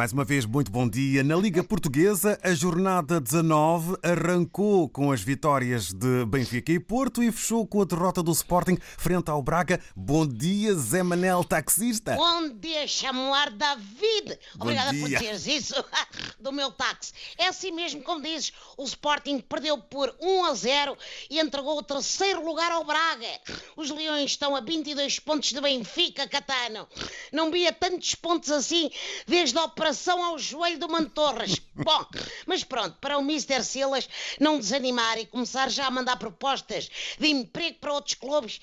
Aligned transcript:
Mais 0.00 0.12
uma 0.14 0.24
vez, 0.24 0.46
muito 0.46 0.70
bom 0.70 0.88
dia. 0.88 1.22
Na 1.22 1.36
Liga 1.36 1.62
Portuguesa, 1.62 2.40
a 2.42 2.54
jornada 2.54 3.20
19 3.20 3.98
arrancou 4.02 4.88
com 4.88 5.12
as 5.12 5.20
vitórias 5.20 5.92
de 5.92 6.24
Benfica 6.24 6.72
e 6.72 6.80
Porto 6.80 7.22
e 7.22 7.30
fechou 7.30 7.66
com 7.66 7.82
a 7.82 7.84
derrota 7.84 8.22
do 8.22 8.32
Sporting 8.32 8.78
frente 8.96 9.30
ao 9.30 9.42
Braga. 9.42 9.78
Bom 9.94 10.26
dia, 10.26 10.74
Zé 10.74 11.02
Manel, 11.02 11.44
taxista. 11.44 12.16
Bom 12.16 12.48
dia, 12.48 12.88
chamuar 12.88 13.50
David. 13.50 14.38
Obrigada 14.58 14.98
por 14.98 15.06
dia. 15.06 15.18
teres 15.18 15.46
isso 15.46 15.74
do 16.40 16.52
meu 16.52 16.70
táxi. 16.70 17.12
É 17.36 17.46
assim 17.46 17.70
mesmo 17.70 18.02
como 18.02 18.22
dizes, 18.22 18.52
o 18.76 18.84
Sporting 18.84 19.40
perdeu 19.40 19.78
por 19.78 20.14
1 20.20 20.44
a 20.44 20.54
0 20.54 20.98
e 21.28 21.38
entregou 21.38 21.78
o 21.78 21.82
terceiro 21.82 22.44
lugar 22.44 22.72
ao 22.72 22.84
Braga. 22.84 23.40
Os 23.76 23.90
Leões 23.90 24.32
estão 24.32 24.56
a 24.56 24.60
22 24.60 25.18
pontos 25.18 25.52
de 25.52 25.60
Benfica, 25.60 26.28
Catano. 26.28 26.88
Não 27.32 27.50
via 27.50 27.72
tantos 27.72 28.14
pontos 28.14 28.50
assim 28.50 28.90
desde 29.26 29.58
a 29.58 29.64
operação 29.64 30.24
ao 30.24 30.38
joelho 30.38 30.78
do 30.78 30.88
Mantorras. 30.88 31.56
Bom, 31.74 32.06
mas 32.46 32.64
pronto, 32.64 32.96
para 33.00 33.18
o 33.18 33.22
Mr. 33.22 33.62
Silas 33.62 34.08
não 34.38 34.58
desanimar 34.58 35.18
e 35.18 35.26
começar 35.26 35.70
já 35.70 35.86
a 35.86 35.90
mandar 35.90 36.16
propostas 36.16 36.90
de 37.18 37.28
emprego 37.28 37.78
para 37.78 37.92
outros 37.92 38.14
clubes, 38.14 38.60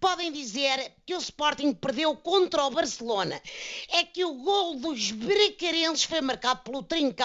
podem 0.00 0.32
dizer 0.32 0.92
que 1.06 1.14
o 1.14 1.18
Sporting 1.18 1.72
perdeu 1.74 2.16
contra 2.16 2.64
o 2.64 2.70
Barcelona. 2.70 3.40
É 3.90 4.04
que 4.04 4.24
o 4.24 4.34
gol 4.34 4.76
dos 4.76 5.10
bracarenses 5.10 6.04
foi 6.04 6.20
marcado 6.20 6.62
pelo 6.62 6.82
Trincão 6.82 7.19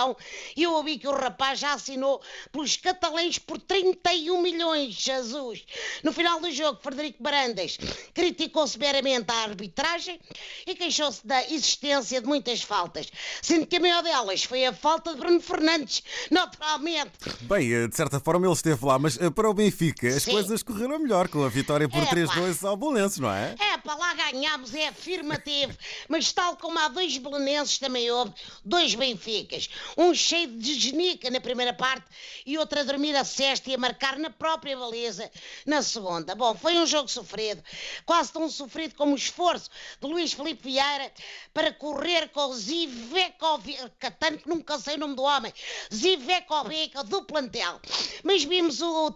e 0.55 0.63
eu 0.63 0.73
ouvi 0.73 0.97
que 0.97 1.07
o 1.07 1.11
rapaz 1.11 1.59
já 1.59 1.73
assinou 1.73 2.21
pelos 2.51 2.75
catalães 2.77 3.39
por 3.39 3.59
31 3.59 4.41
milhões, 4.41 4.93
Jesus. 4.93 5.63
No 6.03 6.11
final 6.11 6.39
do 6.39 6.51
jogo, 6.51 6.79
Frederico 6.81 7.21
Barandas 7.21 7.77
criticou 8.13 8.67
severamente 8.67 9.31
a 9.31 9.43
arbitragem 9.43 10.19
e 10.67 10.75
queixou-se 10.75 11.25
da 11.25 11.43
existência 11.45 12.21
de 12.21 12.27
muitas 12.27 12.61
faltas, 12.61 13.07
sendo 13.41 13.65
que 13.65 13.77
a 13.77 13.79
maior 13.79 14.03
delas 14.03 14.43
foi 14.43 14.65
a 14.65 14.73
falta 14.73 15.13
de 15.13 15.19
Bruno 15.19 15.39
Fernandes, 15.41 16.03
naturalmente. 16.29 17.11
Bem, 17.41 17.71
eh, 17.73 17.87
de 17.87 17.95
certa 17.95 18.19
forma 18.19 18.45
ele 18.45 18.53
esteve 18.53 18.85
lá, 18.85 18.99
mas 18.99 19.17
eh, 19.19 19.29
para 19.29 19.49
o 19.49 19.53
Benfica 19.53 20.07
as 20.07 20.23
Sim. 20.23 20.31
coisas 20.31 20.61
correram 20.63 20.99
melhor 20.99 21.27
com 21.27 21.43
a 21.43 21.49
vitória 21.49 21.87
por 21.87 22.01
É, 22.01 22.05
pá. 22.05 22.15
3-2 22.15 22.67
ao 22.67 22.75
Bolenses, 22.77 23.19
não 23.19 23.31
é? 23.31 23.55
É, 23.59 23.74
para 23.85 23.95
lá 23.95 24.13
ganhámos, 24.15 24.73
é 24.73 24.87
afirmativo. 24.87 25.77
Mas 26.09 26.33
tal 26.33 26.57
como 26.57 26.79
há 26.79 26.87
dois 26.87 27.17
belenenses, 27.17 27.77
também 27.77 28.09
houve 28.09 28.33
dois 28.65 28.95
Benficas. 28.95 29.69
Um 29.95 30.13
cheio 30.13 30.47
de 30.57 30.73
genica 30.73 31.29
na 31.29 31.39
primeira 31.39 31.71
parte 31.71 32.05
e 32.45 32.57
outro 32.57 32.79
a 32.79 32.83
dormir 32.83 33.15
a 33.15 33.23
cesta 33.23 33.69
e 33.69 33.75
a 33.75 33.77
marcar 33.77 34.17
na 34.17 34.31
própria 34.31 34.75
baliza 34.75 35.31
na 35.65 35.83
segunda. 35.83 36.33
Bom, 36.33 36.55
foi 36.55 36.77
um 36.79 36.87
jogo 36.87 37.07
sofrido. 37.07 37.63
Quase 38.05 38.33
tão 38.33 38.49
sofrido 38.49 38.95
como 38.95 39.13
o 39.13 39.15
esforço 39.15 39.69
de 40.01 40.07
Luís 40.07 40.33
Filipe 40.33 40.63
Vieira 40.63 41.11
para 41.53 41.71
correr 41.71 42.29
com 42.29 42.47
o 42.47 42.53
Zivekovic, 42.55 43.91
Catano 43.99 44.39
que 44.39 44.49
nunca 44.49 44.79
sei 44.79 44.95
o 44.95 44.99
nome 44.99 45.15
do 45.15 45.21
homem, 45.21 45.53
Zivekovic 45.93 46.95
do 47.05 47.23
plantel. 47.23 47.79
Mas 48.23 48.43
vimos 48.43 48.81
o 48.81 49.13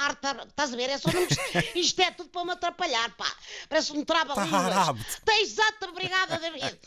Arta, 0.00 0.44
estás 0.48 0.72
a 0.72 0.76
ver? 0.76 0.88
É 0.88 0.98
só 0.98 1.10
nomes, 1.12 1.36
isto 1.74 2.00
é 2.00 2.10
tudo 2.10 2.30
para 2.30 2.44
me 2.44 2.52
atrapalhar, 2.52 3.14
pá. 3.16 3.30
Parece 3.68 3.92
um 3.92 3.97
trava-línguas. 4.04 4.62
Tarabte. 4.62 5.08
Está 5.08 5.40
exato, 5.40 5.88
obrigada, 5.88 6.38
David. 6.38 6.78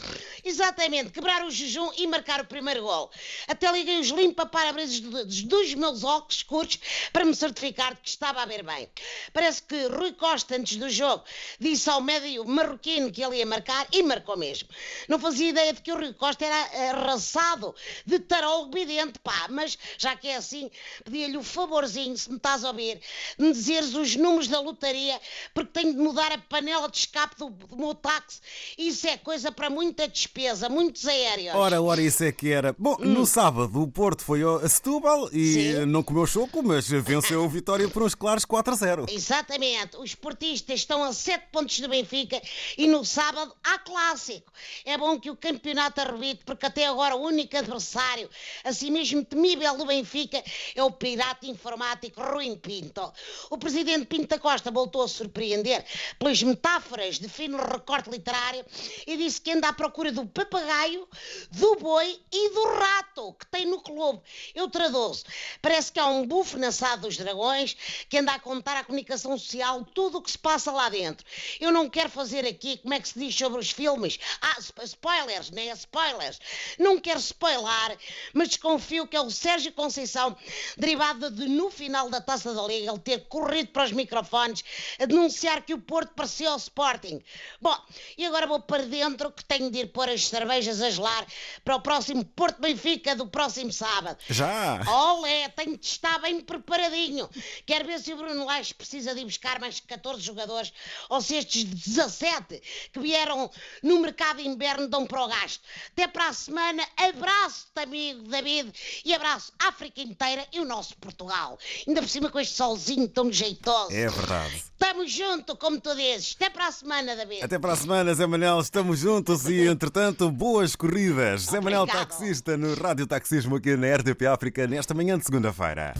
Exatamente, 0.44 1.12
quebrar 1.12 1.46
o 1.46 1.52
jejum 1.52 1.92
e 1.98 2.08
marcar 2.08 2.42
o 2.42 2.46
primeiro 2.46 2.84
gol. 2.84 3.12
Até 3.48 3.72
liguei 3.72 4.00
os 4.00 4.10
limpa-parabrisas 4.10 5.00
dos, 5.00 5.44
dos 5.44 5.74
meus 5.76 6.04
óculos 6.04 6.38
escuros 6.38 6.80
para 7.12 7.26
me 7.26 7.36
certificar 7.36 7.94
de 7.96 8.02
que 8.02 8.10
estava 8.10 8.42
a 8.42 8.46
ver 8.46 8.64
bem. 8.64 8.90
Parece 9.34 9.62
que 9.64 9.88
Rui 9.88 10.14
Costa, 10.14 10.56
antes 10.56 10.78
do 10.78 10.90
jogo, 10.90 11.24
disse 11.60 11.90
ao 11.90 12.02
médio 12.02 12.46
marroquino 12.46 13.12
que 13.12 13.24
ele 13.24 13.38
ia 13.38 13.46
marcar 13.46 13.88
e 13.92 14.04
marcou 14.04 14.38
mesmo. 14.38 14.70
Não 15.08 15.20
fazia 15.20 15.50
ideia 15.50 15.74
de 15.74 15.82
que 15.82 15.92
o 15.92 15.96
Rui 15.96 16.14
Costa 16.14 16.46
era 16.46 16.92
arrasado 16.92 17.76
de 18.06 18.20
tarougo 18.20 18.72
vidente, 18.74 19.20
pá, 19.20 19.48
mas 19.50 19.78
já 19.98 20.16
que 20.16 20.28
é 20.28 20.36
assim, 20.36 20.70
pedia-lhe 21.04 21.38
o 21.38 21.44
favorzinho, 21.44 22.18
se 22.18 22.30
me 22.30 22.38
estás 22.38 22.64
a 22.64 22.70
ouvir, 22.70 23.02
de 23.38 23.46
me 23.46 23.54
dizeres 23.54 23.94
os 23.94 24.16
números 24.16 24.48
da 24.48 24.60
lotaria, 24.60 25.20
porque 25.54 25.72
tenho 25.72 25.94
de 25.94 26.00
mudar 26.00 26.32
a 26.32 26.38
panela 26.38 26.90
de 26.90 26.98
escape 27.02 27.36
do, 27.38 27.50
do 27.50 27.78
meu 27.78 27.94
táxi. 27.94 28.40
Isso 28.78 29.08
é 29.08 29.18
coisa 29.18 29.52
para 29.52 29.70
muita 29.70 30.08
despesa, 30.08 30.70
muitos 30.70 31.06
aéreos. 31.08 31.56
Ora, 31.56 31.82
ora, 31.82 32.02
isso 32.02 32.24
é 32.24 32.32
que 32.32 32.52
era. 32.52 32.76
Bom, 32.78 32.98
no 33.00 33.26
sábado 33.26 33.82
o 33.82 33.88
Porto 33.88 34.24
foi 34.24 34.42
a 34.44 34.68
Setúbal 34.68 35.30
e 35.32 35.42
Hum. 35.42 35.54
Sim. 35.54 35.86
não 35.86 36.04
comeu 36.04 36.26
choco, 36.26 36.62
mas 36.64 36.88
venceu 36.88 37.44
a 37.44 37.48
vitória 37.48 37.88
por 37.90 38.04
uns 38.04 38.16
claros 38.16 38.46
4-0. 38.46 39.10
Exatamente, 39.12 39.98
os 39.98 40.14
portistas 40.16 40.80
estão 40.80 41.04
a 41.04 41.12
7 41.14 41.46
pontos 41.52 41.80
do 41.80 41.90
Benfica 41.90 42.42
e 42.78 42.88
no 42.88 43.04
sábado 43.04 43.54
há 43.64 43.78
clássico. 43.80 44.52
É 44.86 44.98
bom 44.98 45.20
que 45.20 45.30
o 45.30 45.36
campeonato 45.36 46.00
arrebite, 46.02 46.42
porque 46.46 46.66
até 46.66 46.86
agora 46.88 47.16
o 47.16 47.22
único 47.22 47.56
adversário, 47.58 48.30
assim 48.64 48.92
mesmo 48.92 49.24
temível 49.26 49.78
do 49.78 49.86
Benfica, 49.86 50.44
é 50.76 50.84
o 50.84 50.92
pirata 50.92 51.46
informático 51.46 52.22
Rui 52.22 52.56
Pinto. 52.58 53.12
O 53.50 53.58
presidente 53.58 54.06
Pinto 54.06 54.28
da 54.28 54.40
Costa 54.40 54.70
voltou 54.72 55.04
a 55.04 55.08
surpreender 55.08 55.84
pelas 56.20 56.42
metáforas 56.44 56.91
de 56.92 57.30
fino 57.30 57.58
recorte 57.58 58.10
literário 58.10 58.66
e 59.08 59.16
disse 59.16 59.40
que 59.40 59.52
anda 59.52 59.70
à 59.70 59.74
procura 59.74 60.12
do 60.12 60.26
papagaio, 60.26 61.08
do 61.52 61.76
boi 61.78 62.20
e 62.32 62.50
do 62.50 62.64
rato 62.76 63.34
que 63.34 63.46
tem 63.46 63.66
no 63.66 63.82
clube. 63.82 64.22
Eu 64.54 64.70
traduzo. 64.70 65.24
Parece 65.62 65.92
que 65.92 66.00
há 66.00 66.08
um 66.08 66.28
bufo 66.28 66.58
na 66.58 66.72
sala 66.72 66.98
dos 66.98 67.16
dragões 67.16 67.76
que 68.10 68.18
anda 68.18 68.34
a 68.34 68.40
contar 68.40 68.78
à 68.78 68.84
comunicação 68.84 69.38
social 69.38 69.86
tudo 69.94 70.18
o 70.18 70.22
que 70.22 70.32
se 70.32 70.38
passa 70.38 70.72
lá 70.72 70.90
dentro. 70.90 71.26
Eu 71.60 71.72
não 71.72 71.90
quero 71.90 72.10
fazer 72.10 72.46
aqui, 72.46 72.78
como 72.78 72.94
é 72.94 73.00
que 73.00 73.08
se 73.08 73.18
diz 73.18 73.34
sobre 73.34 73.60
os 73.60 73.72
filmes? 73.72 74.20
Ah, 74.42 74.58
sp- 74.60 74.84
spoilers, 74.84 75.50
nem 75.52 75.70
é 75.70 75.74
spoilers. 75.74 76.40
Não 76.78 77.00
quero 77.00 77.20
spoiler, 77.20 77.98
mas 78.34 78.50
desconfio 78.50 79.08
que 79.08 79.16
é 79.16 79.22
o 79.22 79.30
Sérgio 79.32 79.72
Conceição, 79.72 80.36
derivado 80.78 81.32
de 81.32 81.48
no 81.48 81.70
final 81.72 82.10
da 82.10 82.20
taça 82.20 82.54
da 82.54 82.62
Liga, 82.64 82.92
ele 82.92 83.00
ter 83.00 83.20
corrido 83.28 83.70
para 83.70 83.86
os 83.86 83.92
microfones 83.92 84.64
a 85.00 85.06
denunciar 85.06 85.62
que 85.64 85.74
o 85.74 85.80
Porto 85.80 86.14
parecia 86.16 86.50
ao 86.50 86.58
Sporting. 86.72 87.22
Bom, 87.60 87.78
e 88.18 88.26
agora 88.26 88.48
vou 88.48 88.62
para 88.62 88.84
dentro 88.84 89.30
que 89.32 89.44
tenho 89.44 89.70
de 89.70 89.80
ir 89.80 89.88
pôr 89.88 90.08
as 90.08 90.28
cervejas 90.28 90.82
a 90.82 90.90
gelar 90.90 91.28
para 91.66 91.76
o 91.76 91.82
próximo 91.82 92.24
Porto 92.24 92.62
Benfica 92.62 93.14
do 93.14 93.28
próximo 93.28 93.74
sábado. 93.74 94.18
Já! 94.30 94.82
Olé, 94.90 95.50
tenho 95.50 95.78
de 95.78 95.86
estar 95.86 96.18
bem 96.20 96.40
preparadinho. 96.40 97.30
Quero 97.66 97.86
ver 97.86 98.00
se 98.00 98.14
o 98.14 98.18
Bruno 98.18 98.46
Lage 98.46 98.74
precisa 98.74 99.14
de 99.14 99.20
ir 99.20 99.26
buscar 99.26 99.60
mais 99.60 99.82
14 99.82 100.22
jogadores 100.22 100.72
ou 101.10 101.20
se 101.20 101.36
estes 101.36 101.66
17 101.66 102.62
que 102.94 103.00
vieram 103.00 103.52
no 103.84 104.00
mercado 104.00 104.40
inverno 104.40 104.88
dão 104.88 105.06
para 105.06 105.26
o 105.26 105.28
gasto. 105.28 105.62
Até 105.92 106.08
para 106.08 106.30
a 106.30 106.34
semana, 106.34 106.88
abraço-te, 106.96 107.82
amigo 107.82 108.24
David, 108.30 108.72
e 109.04 109.14
abraço 109.14 109.52
a 109.60 109.68
África 109.68 110.00
inteira 110.00 110.48
e 110.54 110.62
o 110.62 110.66
nosso 110.66 110.96
Portugal. 110.98 111.60
Ainda 111.86 112.02
por 112.02 112.10
cima 112.10 112.30
com 112.30 112.40
este 112.40 112.56
solzinho 112.56 113.10
tão 113.10 113.30
jeitoso. 113.30 113.94
É 113.94 114.08
verdade. 114.08 114.56
Estamos 114.56 115.12
juntos, 115.12 115.58
como 115.60 115.80
tu 115.80 115.94
dizes. 115.96 116.34
Até 116.36 116.50
para 116.50 116.61
a 116.68 116.72
semana, 116.72 117.16
David. 117.16 117.44
Até 117.44 117.60
para 117.60 117.74
a 117.74 117.76
semana, 117.76 118.14
Zé 118.14 118.26
Manel, 118.28 118.60
estamos 118.60 119.00
juntos 119.00 119.46
e, 119.46 119.68
entretanto, 119.68 120.30
boas 120.32 120.76
corridas. 120.76 121.44
Zé 121.44 121.60
Manel 121.60 121.82
Obrigado. 121.82 122.08
Taxista 122.08 122.58
no 122.58 122.74
Rádio 122.74 123.08
Taxismo 123.08 123.56
aqui 123.56 123.76
na 123.76 123.96
RTP 123.96 124.24
África 124.32 124.68
nesta 124.68 124.94
manhã 124.94 125.18
de 125.18 125.26
segunda-feira. 125.26 125.94